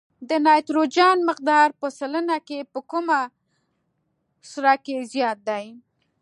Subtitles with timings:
[0.29, 3.19] د نایتروجن مقدار په سلنه کې په کومه
[4.51, 5.65] سره کې زیات دی؟